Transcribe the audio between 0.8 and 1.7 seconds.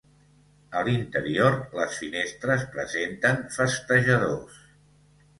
l'interior,